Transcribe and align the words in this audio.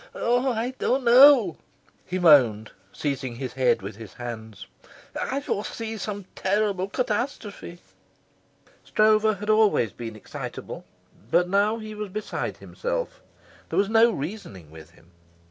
"Oh, 0.15 0.51
I 0.51 0.71
don't 0.79 1.03
know," 1.03 1.57
he 2.07 2.17
moaned, 2.17 2.71
seizing 2.91 3.35
his 3.35 3.53
head 3.53 3.83
with 3.83 3.97
his 3.97 4.15
hands. 4.15 4.65
"I 5.21 5.41
foresee 5.41 5.95
some 5.97 6.25
terrible 6.33 6.87
catastrophe." 6.89 7.77
Stroeve 8.83 9.37
had 9.37 9.51
always 9.51 9.91
been 9.91 10.15
excitable, 10.15 10.85
but 11.29 11.47
now 11.47 11.77
he 11.77 11.93
was 11.93 12.09
beside 12.09 12.57
himself; 12.57 13.21
there 13.69 13.77
was 13.77 13.89
no 13.89 14.09
reasoning 14.09 14.71
with 14.71 14.89
him. 14.89 15.11